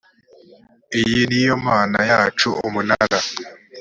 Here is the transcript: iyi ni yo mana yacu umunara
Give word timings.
iyi 0.99 1.21
ni 1.29 1.39
yo 1.47 1.55
mana 1.67 1.97
yacu 2.11 2.47
umunara 2.65 3.19